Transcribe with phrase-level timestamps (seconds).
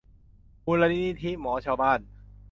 [0.65, 1.99] มูลนิธิหมอชาวบ้าน